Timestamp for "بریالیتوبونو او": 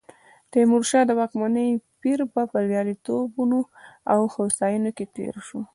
2.51-4.19